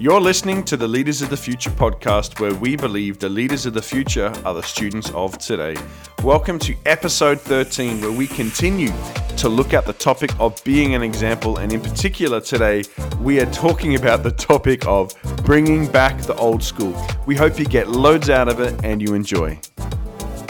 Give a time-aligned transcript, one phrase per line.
[0.00, 3.74] You're listening to the Leaders of the Future podcast, where we believe the leaders of
[3.74, 5.76] the future are the students of today.
[6.22, 8.92] Welcome to episode 13, where we continue
[9.38, 11.56] to look at the topic of being an example.
[11.56, 12.84] And in particular, today,
[13.20, 15.12] we are talking about the topic of
[15.44, 16.94] bringing back the old school.
[17.26, 19.58] We hope you get loads out of it and you enjoy.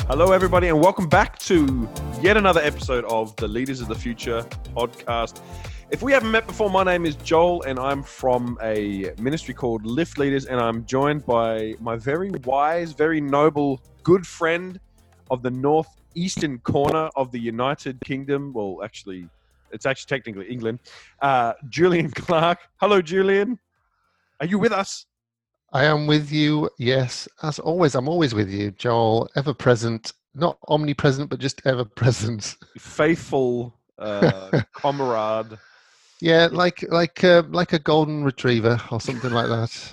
[0.08, 1.88] Hello, everybody, and welcome back to
[2.20, 4.42] yet another episode of the Leaders of the Future
[4.76, 5.40] podcast.
[5.90, 9.86] If we haven't met before, my name is Joel, and I'm from a ministry called
[9.86, 14.78] Lift Leaders, and I'm joined by my very wise, very noble, good friend
[15.30, 18.52] of the northeastern corner of the United Kingdom.
[18.52, 19.30] Well, actually,
[19.72, 20.80] it's actually technically England.
[21.22, 22.58] Uh, Julian Clark.
[22.76, 23.58] Hello, Julian.
[24.40, 25.06] Are you with us?
[25.72, 26.68] I am with you.
[26.78, 29.30] Yes, as always, I'm always with you, Joel.
[29.36, 32.56] Ever present, not omnipresent, but just ever present.
[32.76, 35.58] Faithful uh, comrade.
[36.20, 39.92] Yeah, like like uh, like a golden retriever or something like that.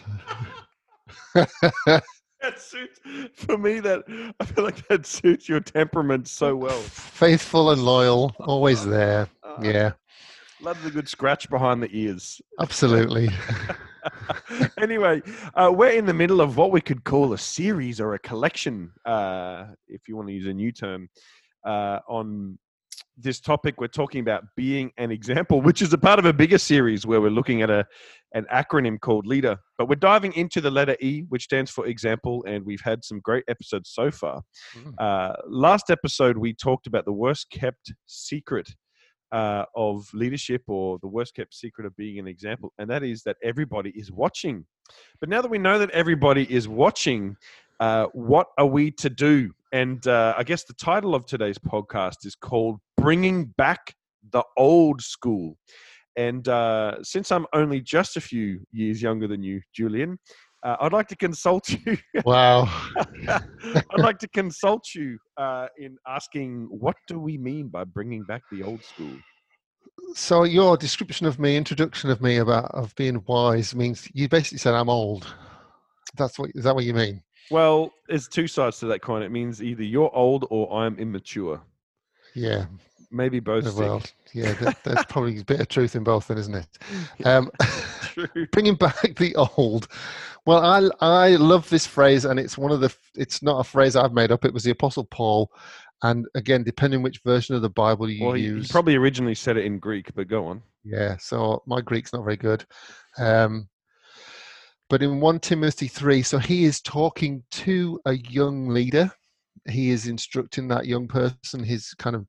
[2.41, 2.99] that suits
[3.33, 3.79] for me.
[3.79, 4.03] That
[4.39, 6.79] I feel like that suits your temperament so well.
[6.79, 9.27] Faithful and loyal, always there.
[9.43, 9.91] Uh, yeah.
[10.61, 12.41] Love the good scratch behind the ears.
[12.59, 13.29] Absolutely.
[14.79, 15.21] anyway,
[15.55, 18.91] uh, we're in the middle of what we could call a series or a collection,
[19.05, 21.09] uh, if you want to use a new term,
[21.65, 22.57] uh, on
[23.17, 26.57] this topic we're talking about being an example which is a part of a bigger
[26.57, 27.85] series where we're looking at a
[28.35, 29.57] an acronym called leader.
[29.77, 33.19] But we're diving into the letter e which stands for example and we've had some
[33.21, 34.41] great episodes so far.
[34.77, 34.93] Mm.
[34.99, 38.69] uh, last episode we talked about the worst kept secret
[39.31, 43.23] uh, of leadership or the worst kept secret of being an example and that is
[43.23, 44.65] that everybody is watching.
[45.19, 47.37] But now that we know that everybody is watching
[47.79, 49.51] uh, what are we to do?
[49.71, 53.93] And uh, I guess the title of today's podcast is called Bringing Back
[54.31, 55.57] the Old School.
[56.17, 60.17] And uh, since I'm only just a few years younger than you, Julian,
[60.65, 61.97] uh, I'd like to consult you.
[62.25, 62.63] Wow.
[63.27, 68.41] I'd like to consult you uh, in asking what do we mean by bringing back
[68.51, 69.15] the old school?
[70.15, 74.57] So your description of me, introduction of me about of being wise means you basically
[74.57, 75.31] said I'm old.
[76.17, 77.21] That's what is that what you mean?
[77.51, 79.21] Well, there's two sides to that coin.
[79.21, 81.61] It means either you're old or I'm immature.
[82.35, 82.65] Yeah.
[83.11, 83.75] Maybe both.
[83.75, 86.67] Well, yeah, that, there's probably a bit of truth in both, then, isn't it?
[87.25, 87.51] Um,
[88.51, 89.87] bringing back the old.
[90.45, 92.93] Well, I I love this phrase, and it's one of the.
[93.15, 94.45] It's not a phrase I've made up.
[94.45, 95.51] It was the Apostle Paul,
[96.03, 98.67] and again, depending which version of the Bible you well, use.
[98.67, 100.61] He probably originally said it in Greek, but go on.
[100.83, 102.65] Yeah, so my Greek's not very good.
[103.17, 103.67] Um,
[104.89, 109.11] but in 1 Timothy 3, so he is talking to a young leader.
[109.67, 112.27] He is instructing that young person, his kind of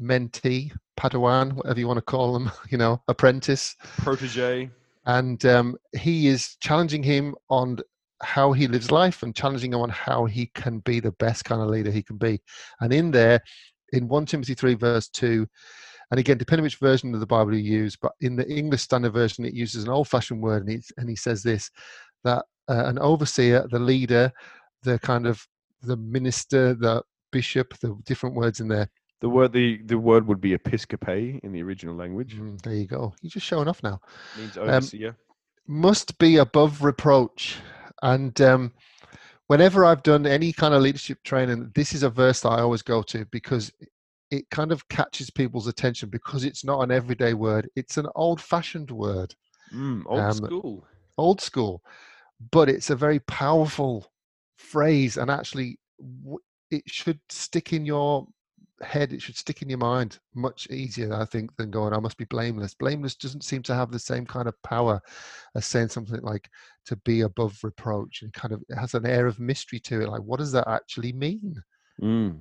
[0.00, 4.70] mentee, Padawan, whatever you want to call them, you know, apprentice, protege.
[5.06, 7.78] And um, he is challenging him on
[8.22, 11.62] how he lives life and challenging him on how he can be the best kind
[11.62, 12.40] of leader he can be.
[12.80, 13.40] And in there,
[13.92, 15.46] in 1 Timothy 3, verse 2,
[16.10, 19.12] and again, depending which version of the Bible you use, but in the English Standard
[19.12, 21.70] Version, it uses an old-fashioned word, and, and he says this:
[22.24, 24.32] that uh, an overseer, the leader,
[24.82, 25.46] the kind of
[25.82, 28.90] the minister, the bishop, the different words in there.
[29.20, 32.36] The word the, the word would be episcope in the original language.
[32.36, 33.14] Mm, there you go.
[33.20, 34.00] You're just showing off now.
[34.36, 35.10] Means um, overseer.
[35.10, 35.16] Um,
[35.66, 37.58] must be above reproach,
[38.02, 38.72] and um,
[39.46, 42.82] whenever I've done any kind of leadership training, this is a verse that I always
[42.82, 43.70] go to because
[44.30, 47.68] it kind of catches people's attention because it's not an everyday word.
[47.76, 49.34] It's an old-fashioned word.
[49.74, 50.86] Mm, old um, school.
[51.18, 51.82] Old school,
[52.50, 54.10] but it's a very powerful
[54.56, 55.78] phrase, and actually,
[56.70, 58.26] it should stick in your
[58.82, 59.12] head.
[59.12, 62.24] It should stick in your mind much easier, I think, than going, "I must be
[62.24, 65.00] blameless." Blameless doesn't seem to have the same kind of power
[65.54, 66.48] as saying something like
[66.86, 70.08] "to be above reproach." And kind of it has an air of mystery to it.
[70.08, 71.62] Like, what does that actually mean?
[72.02, 72.40] Mm.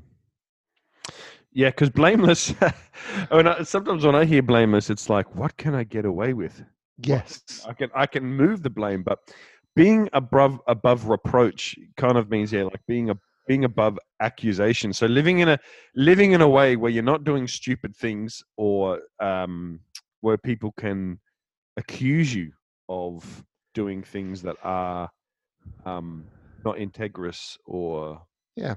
[1.52, 2.54] Yeah, because blameless.
[3.30, 6.64] when I, sometimes when I hear blameless, it's like, what can I get away with?
[6.98, 9.20] Yes, I can I can move the blame, but
[9.76, 13.16] being above above reproach kind of means yeah, like being a
[13.50, 14.94] being above accusation.
[14.94, 15.60] So living in a
[15.96, 19.80] living in a way where you're not doing stupid things or um,
[20.22, 21.20] where people can
[21.76, 22.52] accuse you
[22.90, 23.44] of
[23.74, 25.10] doing things that are
[25.86, 26.26] um,
[26.64, 28.22] not integrous or
[28.56, 28.76] yeah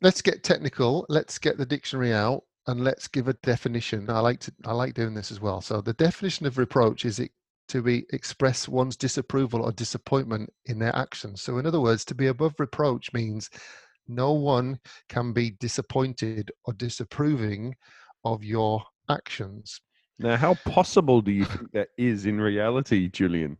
[0.00, 1.06] let's get technical.
[1.08, 4.08] Let's get the dictionary out and let's give a definition.
[4.08, 5.60] I like to I like doing this as well.
[5.60, 7.32] So the definition of reproach is it
[7.72, 11.40] to be express one's disapproval or disappointment in their actions.
[11.42, 13.48] So in other words, to be above reproach means
[14.08, 14.78] no one
[15.08, 17.74] can be disappointed or disapproving
[18.24, 19.80] of your actions.
[20.18, 23.56] Now, how possible do you think that is in reality, Julian?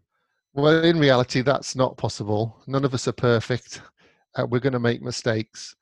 [0.53, 2.63] Well, in reality, that's not possible.
[2.67, 3.81] None of us are perfect.
[4.37, 5.75] Uh, we're going to make mistakes.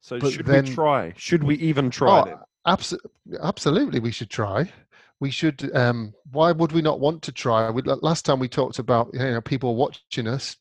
[0.00, 1.12] So, But should then- we try?
[1.16, 2.32] Should we even try?
[2.32, 2.98] Oh, abso-
[3.42, 4.70] absolutely, we should try.
[5.20, 5.74] We should.
[5.74, 7.70] Um, why would we not want to try?
[7.70, 10.56] We, last time we talked about you know people watching us.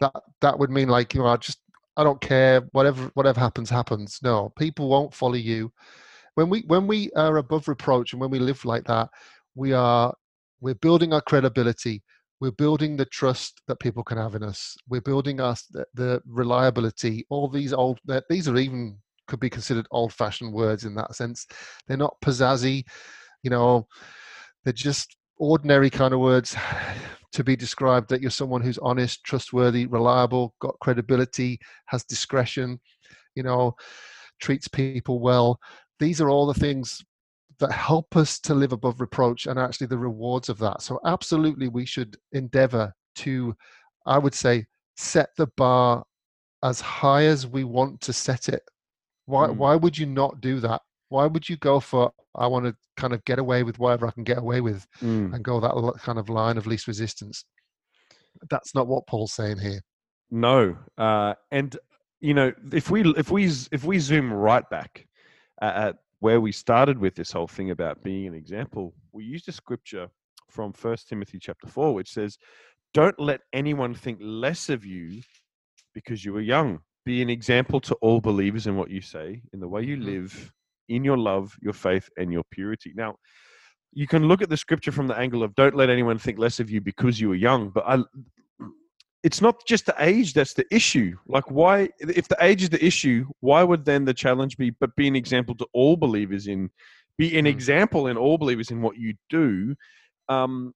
[0.00, 1.60] That that would mean like you know I just
[1.96, 4.18] I don't care whatever whatever happens happens.
[4.22, 5.72] No, people won't follow you.
[6.34, 9.10] When we when we are above reproach and when we live like that,
[9.54, 10.12] we are
[10.60, 12.02] we're building our credibility.
[12.40, 14.76] We're building the trust that people can have in us.
[14.88, 17.24] We're building us the, the reliability.
[17.30, 21.46] All these old these are even could be considered old-fashioned words in that sense.
[21.86, 22.84] They're not pizzazzy,
[23.44, 23.86] you know.
[24.64, 26.56] They're just ordinary kind of words
[27.32, 32.80] to be described that you're someone who's honest, trustworthy, reliable, got credibility, has discretion,
[33.34, 33.74] you know,
[34.40, 35.60] treats people well.
[36.00, 37.04] These are all the things
[37.58, 40.80] that help us to live above reproach and actually the rewards of that.
[40.80, 43.54] So, absolutely, we should endeavor to,
[44.06, 44.66] I would say,
[44.96, 46.04] set the bar
[46.62, 48.62] as high as we want to set it.
[49.26, 49.56] Why, Mm.
[49.56, 50.80] why would you not do that?
[51.08, 54.10] Why would you go for, I want to kind of get away with whatever I
[54.10, 55.34] can get away with Mm.
[55.34, 57.44] and go that kind of line of least resistance?
[58.50, 59.80] That's not what Paul's saying here.
[60.30, 61.76] No, uh, and
[62.20, 65.06] you know, if we if we if we zoom right back
[65.60, 69.52] at, where we started with this whole thing about being an example, we used a
[69.52, 70.08] scripture
[70.50, 72.38] from First Timothy chapter four, which says,
[72.94, 75.20] "Don't let anyone think less of you
[75.92, 76.80] because you are young.
[77.04, 80.04] Be an example to all believers in what you say, in the way you Mhm.
[80.04, 80.52] live,
[80.88, 83.16] in your love, your faith, and your purity." Now,
[83.94, 86.60] you can look at the scripture from the angle of don't let anyone think less
[86.60, 87.98] of you because you are young but i
[89.22, 92.84] it's not just the age that's the issue like why if the age is the
[92.84, 96.68] issue why would then the challenge be but be an example to all believers in
[97.16, 97.50] be an Mm.
[97.50, 99.74] example in all believers in what you do
[100.28, 100.72] um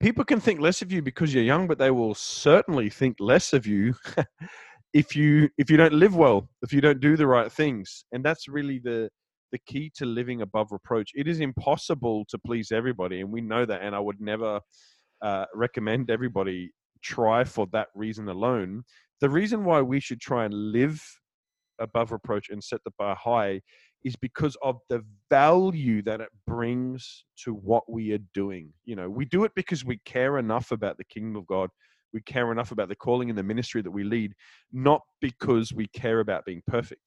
[0.00, 3.52] people can think less of you because you're young but they will certainly think less
[3.52, 3.94] of you
[4.92, 8.24] if you if you don't live well if you don't do the right things and
[8.24, 9.08] that's really the
[9.52, 11.10] the key to living above reproach.
[11.14, 13.82] It is impossible to please everybody, and we know that.
[13.82, 14.60] And I would never
[15.22, 16.70] uh, recommend everybody
[17.02, 18.82] try for that reason alone.
[19.20, 21.02] The reason why we should try and live
[21.78, 23.60] above reproach and set the bar high
[24.04, 28.72] is because of the value that it brings to what we are doing.
[28.84, 31.70] You know, we do it because we care enough about the kingdom of God.
[32.12, 34.32] We care enough about the calling and the ministry that we lead,
[34.72, 37.02] not because we care about being perfect.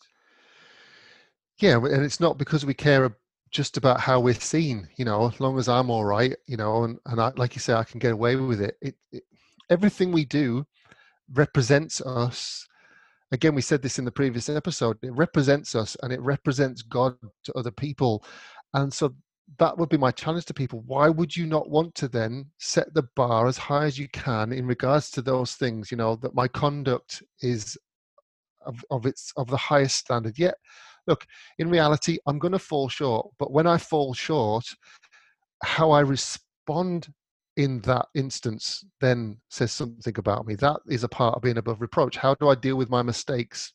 [1.61, 3.15] Yeah, and it's not because we care
[3.51, 4.87] just about how we're seen.
[4.97, 7.61] You know, as long as I'm all right, you know, and and I, like you
[7.61, 8.75] say, I can get away with it.
[8.81, 9.23] It, it.
[9.69, 10.65] Everything we do
[11.33, 12.67] represents us.
[13.31, 14.97] Again, we said this in the previous episode.
[15.03, 17.15] It represents us, and it represents God
[17.45, 18.25] to other people,
[18.73, 19.13] and so
[19.59, 20.81] that would be my challenge to people.
[20.87, 24.51] Why would you not want to then set the bar as high as you can
[24.51, 25.91] in regards to those things?
[25.91, 27.77] You know, that my conduct is
[28.65, 30.39] of, of its of the highest standard.
[30.39, 30.55] Yet,
[31.07, 31.25] look,
[31.59, 33.29] in reality, I'm going to fall short.
[33.39, 34.65] But when I fall short,
[35.63, 37.07] how I respond
[37.57, 40.55] in that instance then says something about me.
[40.55, 42.17] That is a part of being above reproach.
[42.17, 43.73] How do I deal with my mistakes?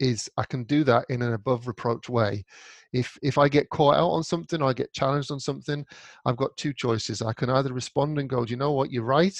[0.00, 2.44] Is I can do that in an above reproach way.
[2.92, 5.84] If if I get caught out on something, I get challenged on something,
[6.24, 7.20] I've got two choices.
[7.20, 8.92] I can either respond and go, "Do you know what?
[8.92, 9.36] You're right,"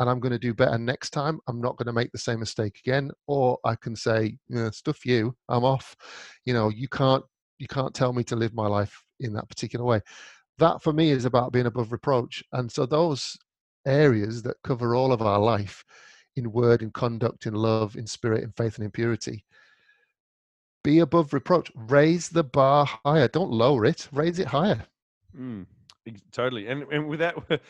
[0.00, 1.38] and I'm going to do better next time.
[1.46, 3.10] I'm not going to make the same mistake again.
[3.26, 5.36] Or I can say, yeah, "Stuff you.
[5.48, 5.94] I'm off."
[6.46, 7.24] You know, you can't
[7.58, 10.00] you can't tell me to live my life in that particular way.
[10.58, 12.42] That for me is about being above reproach.
[12.52, 13.36] And so those
[13.86, 15.84] areas that cover all of our life
[16.36, 19.44] in word, in conduct, in love, in spirit, in faith, and in purity.
[20.82, 21.70] Be above reproach.
[21.74, 23.28] Raise the bar higher.
[23.28, 24.08] Don't lower it.
[24.12, 24.82] Raise it higher.
[25.38, 25.66] Mm,
[26.32, 26.68] totally.
[26.68, 27.34] And and with that,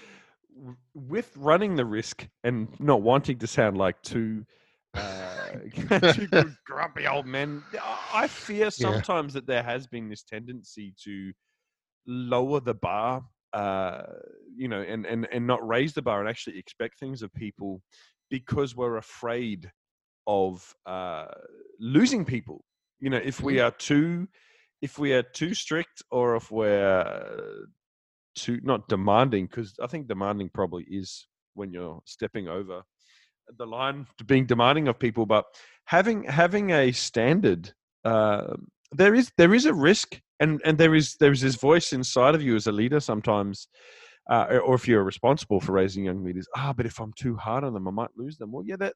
[0.95, 4.45] with running the risk and not wanting to sound like too
[4.95, 5.53] uh,
[6.13, 7.63] two good grumpy old men.
[8.13, 11.33] I fear sometimes that there has been this tendency to
[12.07, 14.03] lower the bar, uh,
[14.57, 17.83] you know, and, and, and not raise the bar and actually expect things of people
[18.31, 19.71] because we're afraid
[20.27, 21.27] of uh,
[21.79, 22.65] losing people.
[23.01, 24.29] You know, if we are too,
[24.83, 27.67] if we are too strict, or if we're
[28.35, 32.83] too not demanding, because I think demanding probably is when you're stepping over
[33.57, 35.45] the line to being demanding of people, but
[35.85, 37.73] having having a standard,
[38.05, 38.55] uh,
[38.93, 42.35] there is there is a risk, and and there is there is this voice inside
[42.35, 43.69] of you as a leader sometimes,
[44.31, 46.47] uh, or if you're responsible for raising young leaders.
[46.57, 48.53] Ah, but if I'm too hard on them, I might lose them.
[48.53, 48.95] Well, yeah, that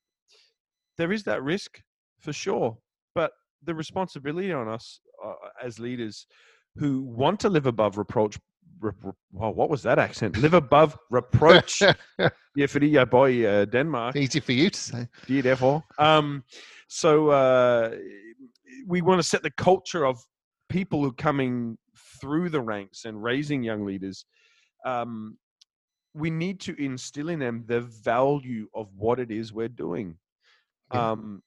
[0.96, 1.80] there is that risk
[2.20, 2.78] for sure,
[3.14, 3.32] but
[3.64, 6.26] the responsibility on us uh, as leaders
[6.76, 10.36] who want to live above reproach re- re- well, what was that accent?
[10.36, 11.80] Live above reproach.
[12.56, 14.16] yeah, for jeg bor i uh, Denmark.
[14.16, 15.08] Easy for you to say.
[15.28, 15.82] Yeah, therefore.
[15.98, 16.44] Um,
[16.88, 17.90] so uh,
[18.86, 20.18] we want to set the culture of
[20.68, 21.78] people who are coming
[22.20, 24.24] through the ranks and raising young leaders.
[24.84, 25.38] Um,
[26.14, 30.16] we need to instill in them the value of what it is we're doing.
[30.92, 31.12] Yeah.
[31.12, 31.42] Um,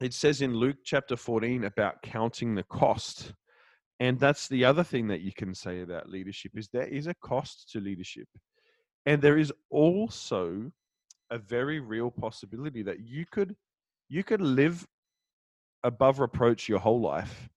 [0.00, 3.32] it says in Luke chapter 14 about counting the cost.
[4.00, 7.14] And that's the other thing that you can say about leadership is there is a
[7.14, 8.28] cost to leadership.
[9.06, 10.70] And there is also
[11.30, 13.56] a very real possibility that you could
[14.08, 14.86] you could live
[15.84, 17.48] above reproach your whole life.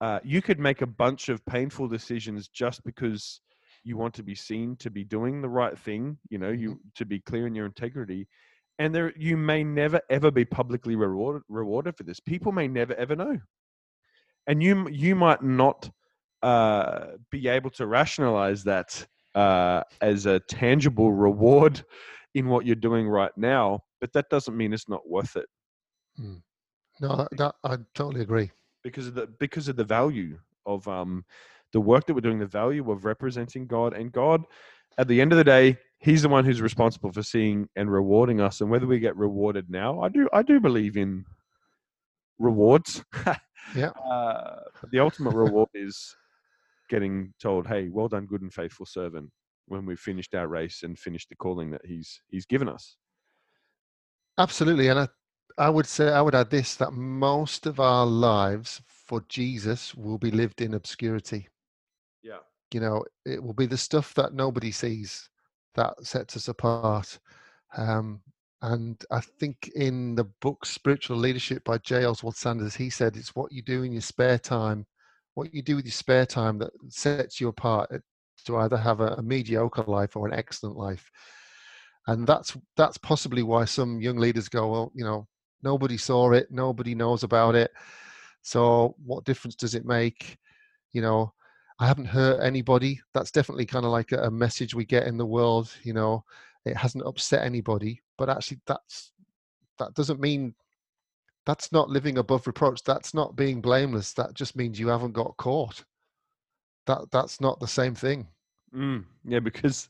[0.00, 3.40] Uh, you could make a bunch of painful decisions just because
[3.84, 6.18] you want to be seen to be doing the right thing.
[6.30, 8.26] You know, you to be clear in your integrity,
[8.78, 12.20] and there you may never ever be publicly rewarded rewarded for this.
[12.20, 13.38] People may never ever know,
[14.46, 15.90] and you you might not
[16.42, 21.84] uh, be able to rationalize that uh, as a tangible reward
[22.34, 23.80] in what you're doing right now.
[24.00, 25.46] But that doesn't mean it's not worth it
[27.00, 28.50] No, that, that, I totally agree.
[28.82, 31.24] because of the because of the value of um
[31.72, 34.42] the work that we're doing, the value of representing God and God.
[34.98, 38.40] At the end of the day, He's the one who's responsible for seeing and rewarding
[38.40, 38.60] us.
[38.60, 41.24] And whether we get rewarded now, I do I do believe in
[42.38, 43.04] rewards.
[43.74, 43.90] Yeah.
[44.04, 46.14] Uh, but the ultimate reward is
[46.88, 49.30] getting told, "Hey, well done, good and faithful servant."
[49.66, 52.96] When we've finished our race and finished the calling that He's He's given us.
[54.38, 54.88] Absolutely.
[54.88, 55.08] And I,
[55.58, 60.18] I would say, I would add this that most of our lives for Jesus will
[60.18, 61.48] be lived in obscurity.
[62.22, 62.38] Yeah.
[62.72, 65.28] You know, it will be the stuff that nobody sees
[65.74, 67.18] that sets us apart.
[67.76, 68.20] Um,
[68.64, 72.06] and I think in the book Spiritual Leadership by J.
[72.06, 74.86] Oswald Sanders, he said it's what you do in your spare time,
[75.34, 77.90] what you do with your spare time that sets you apart
[78.46, 81.10] to either have a, a mediocre life or an excellent life.
[82.06, 85.28] And that's that's possibly why some young leaders go, well, you know,
[85.62, 87.70] nobody saw it, nobody knows about it.
[88.40, 90.38] So what difference does it make?
[90.94, 91.34] You know,
[91.80, 92.98] I haven't hurt anybody.
[93.12, 95.70] That's definitely kind of like a, a message we get in the world.
[95.82, 96.24] You know,
[96.64, 99.12] it hasn't upset anybody, but actually, that's
[99.78, 100.54] that doesn't mean
[101.46, 102.82] that's not living above reproach.
[102.84, 104.12] That's not being blameless.
[104.14, 105.84] That just means you haven't got caught.
[106.86, 108.28] That that's not the same thing.
[108.74, 109.88] Mm, yeah, because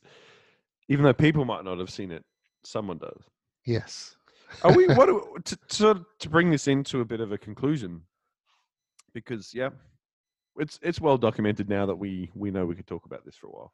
[0.88, 2.24] even though people might not have seen it,
[2.64, 3.22] someone does.
[3.64, 4.16] Yes.
[4.62, 7.38] Are we what do we- to, to to bring this into a bit of a
[7.38, 8.02] conclusion?
[9.12, 9.70] Because yeah,
[10.56, 13.46] it's it's well documented now that we we know we could talk about this for
[13.46, 13.72] a while.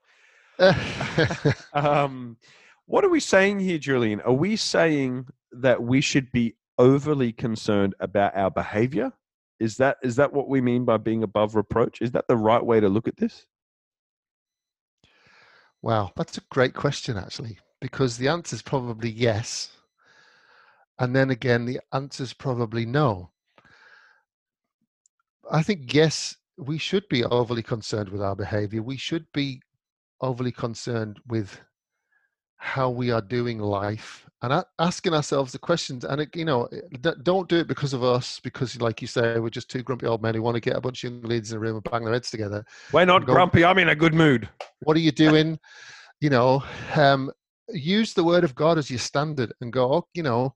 [1.73, 2.37] Um,
[2.91, 4.21] what are we saying here, Julian?
[4.23, 9.13] Are we saying that we should be overly concerned about our behavior?
[9.61, 12.03] Is that is that what we mean by being above reproach?
[12.03, 13.47] Is that the right way to look at this?
[15.83, 19.71] Wow, that's a great question, actually, because the answer is probably yes.
[20.99, 23.31] And then again, the answer is probably no.
[25.49, 28.83] I think, yes, we should be overly concerned with our behavior.
[28.83, 29.63] We should be
[30.21, 31.61] overly concerned with
[32.61, 36.05] how we are doing life and asking ourselves the questions.
[36.05, 36.69] And, it, you know,
[37.23, 40.23] don't do it because of us, because, like you say, we're just two grumpy old
[40.23, 42.15] men who want to get a bunch of young in a room and bang their
[42.15, 43.65] heads together We're not Go- grumpy.
[43.65, 44.49] I'm in a good mood.
[44.81, 45.59] what are you doing
[46.21, 46.63] you know
[46.97, 47.31] um
[47.69, 50.55] use the word of god as your standard and go oh, you know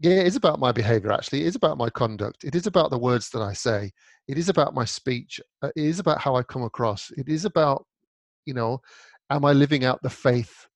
[0.00, 2.90] yeah it is about my behavior actually it is about my conduct it is about
[2.90, 3.90] the words that i say
[4.28, 7.44] it is about my speech uh, it is about how i come across it is
[7.44, 7.84] about
[8.46, 8.80] you know
[9.30, 10.66] am i living out the faith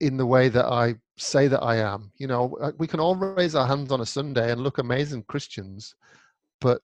[0.00, 3.16] in the way that i say that i am you know uh, we can all
[3.16, 5.94] raise our hands on a sunday and look amazing christians
[6.60, 6.80] but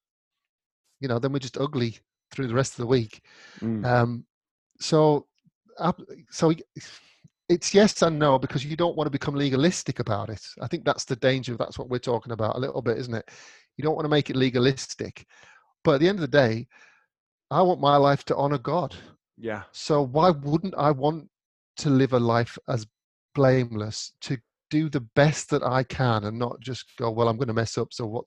[1.01, 1.99] you know then we're just ugly
[2.31, 3.23] through the rest of the week
[3.61, 3.85] Mm.
[3.85, 4.27] um,
[4.81, 5.27] so,
[6.31, 6.53] so
[7.49, 10.45] it's yes and no because you don't want to become legalistic about it.
[10.61, 11.57] I think that's the danger.
[11.57, 13.31] That's what we're talking about a little bit, isn't it?
[13.77, 15.27] You don't want to make it legalistic,
[15.83, 16.67] but at the end of the day,
[17.51, 18.95] I want my life to honor God.
[19.37, 19.63] Yeah.
[19.73, 21.29] So why wouldn't I want
[21.79, 22.87] to live a life as
[23.35, 24.39] blameless to
[24.71, 27.79] do the best that I can and not just go, well, I'm going to mess
[27.79, 27.93] up.
[27.93, 28.25] So what,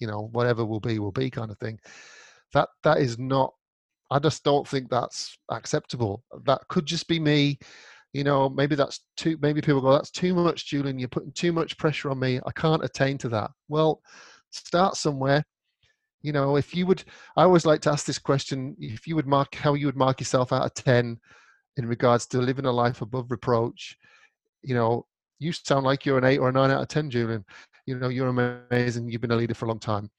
[0.00, 1.78] you know, whatever will be, will be kind of thing.
[2.54, 3.52] That, that is not,
[4.10, 6.22] I just don't think that's acceptable.
[6.44, 7.58] That could just be me.
[8.12, 10.98] You know, maybe that's too, maybe people go, that's too much, Julian.
[10.98, 12.40] You're putting too much pressure on me.
[12.46, 13.50] I can't attain to that.
[13.68, 14.00] Well,
[14.50, 15.44] start somewhere.
[16.22, 17.04] You know, if you would,
[17.36, 20.20] I always like to ask this question if you would mark how you would mark
[20.20, 21.18] yourself out of 10
[21.78, 23.96] in regards to living a life above reproach,
[24.62, 25.06] you know,
[25.38, 27.44] you sound like you're an eight or a nine out of 10, Julian.
[27.86, 29.08] You know, you're amazing.
[29.08, 30.10] You've been a leader for a long time.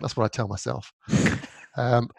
[0.00, 0.92] That's what I tell myself.
[1.76, 2.10] um,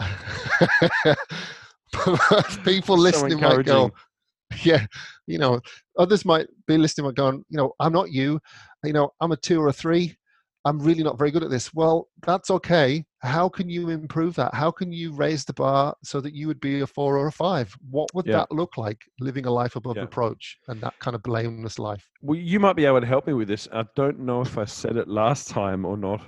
[2.64, 3.92] people So listening might go,
[4.64, 4.86] yeah,
[5.28, 5.62] you know,
[6.00, 8.40] others might be listening and going, you know, I'm not you,
[8.84, 10.18] you know, I'm a two or a three.
[10.66, 11.72] I'm really not very good at this.
[11.76, 13.06] Well, that's okay.
[13.20, 14.54] How can you improve that?
[14.56, 17.32] How can you raise the bar so that you would be a four or a
[17.32, 17.76] five?
[17.92, 18.40] What would Yeah.
[18.40, 20.02] that look like living a life above Yeah.
[20.04, 22.10] reproach and that kind of blameless life?
[22.22, 23.68] Well, you might be able to help me with this.
[23.72, 26.22] I don't know if I said it last time or not.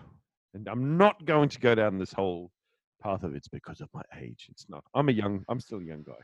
[0.54, 2.52] And I'm not going to go down this whole
[3.02, 4.48] path of it's because of my age.
[4.50, 4.84] It's not.
[4.94, 6.22] I'm a young, I'm still a young guy.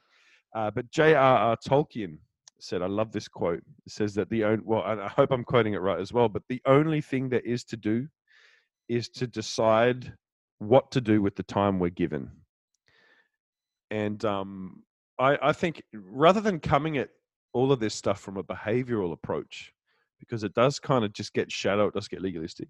[0.55, 1.57] Uh, but J.R.R.
[1.67, 2.19] Tolkien
[2.63, 3.61] said, I love this quote.
[3.85, 6.29] It says that the only, well, and I hope I'm quoting it right as well,
[6.29, 8.07] but the only thing there is to do
[8.87, 10.13] is to decide
[10.59, 12.31] what to do with the time we're given.
[13.91, 14.83] And um,
[15.19, 17.09] I, I think rather than coming at
[17.53, 19.71] all of this stuff from a behavioral approach,
[20.19, 22.69] because it does kind of just get shallow, it does get legalistic.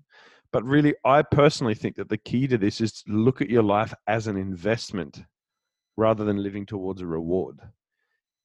[0.52, 3.64] But really, I personally think that the key to this is to look at your
[3.64, 5.24] life as an investment
[5.96, 7.60] rather than living towards a reward.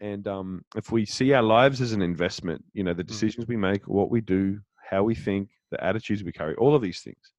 [0.01, 3.57] And um, if we see our lives as an investment, you know, the decisions we
[3.57, 7.33] make, what we do, how we think, the attitudes we carry, all of these things,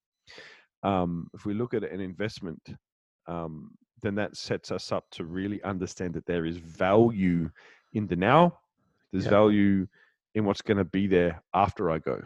[0.83, 2.61] um, if we look at an investment,
[3.27, 7.49] um, then that sets us up to really understand that there is value
[7.93, 8.59] in the now,
[9.11, 9.31] there's Yeah.
[9.31, 9.87] value
[10.35, 12.21] in what's going to be there after I go.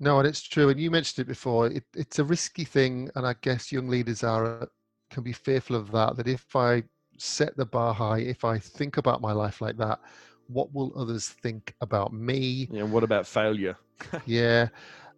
[0.00, 0.68] No, and it's true.
[0.70, 1.68] And you mentioned it before.
[1.68, 4.68] It, it's a risky thing, and I guess young leaders are
[5.10, 6.16] can be fearful of that.
[6.16, 6.82] That if I
[7.18, 10.00] set the bar high, if I think about my life like that,
[10.48, 12.68] what will others think about me?
[12.70, 13.76] Yeah, and what about failure?
[14.26, 14.68] Yeah.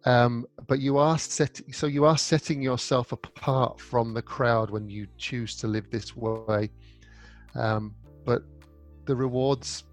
[0.05, 4.87] Um, but you are set, so you are setting yourself apart from the crowd when
[4.89, 6.69] you choose to live this way.
[7.55, 8.43] Um, but
[9.05, 9.83] the rewards,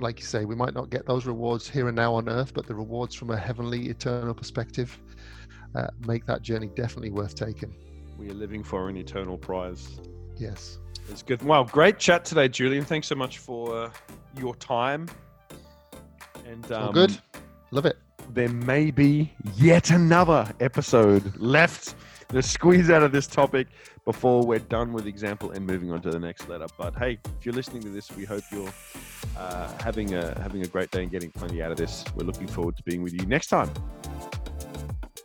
[0.00, 2.66] like you say, we might not get those rewards here and now on earth, but
[2.66, 4.98] the rewards from a heavenly, eternal perspective
[5.74, 7.74] uh, make that journey definitely worth taking.
[8.18, 10.00] We are living for an eternal prize.
[10.36, 10.78] Yes.
[11.10, 11.42] It's good.
[11.42, 12.84] Wow, great chat today, Julian.
[12.84, 13.90] Thanks so much for uh,
[14.38, 15.08] your time.
[16.46, 17.16] And um, good.
[17.70, 17.96] Love it.
[18.32, 21.94] there may be yet another episode left
[22.28, 23.68] to squeeze out of this topic
[24.04, 26.66] before we're done with example and moving on to the next letter.
[26.78, 28.72] But hey, if you're listening to this, we hope you're
[29.36, 32.04] uh, having a having a great day and getting plenty out of this.
[32.14, 33.70] We're looking forward to being with you next time.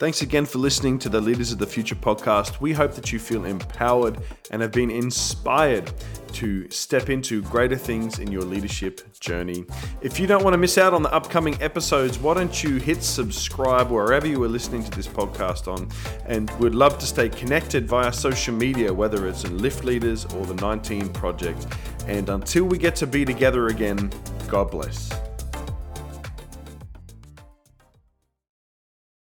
[0.01, 2.59] Thanks again for listening to the Leaders of the Future podcast.
[2.59, 4.17] We hope that you feel empowered
[4.49, 5.93] and have been inspired
[6.33, 9.63] to step into greater things in your leadership journey.
[10.01, 13.03] If you don't want to miss out on the upcoming episodes, why don't you hit
[13.03, 15.87] subscribe wherever you are listening to this podcast on?
[16.25, 20.47] And we'd love to stay connected via social media, whether it's in Lift Leaders or
[20.47, 21.67] the 19 Project.
[22.07, 24.11] And until we get to be together again,
[24.47, 25.11] God bless.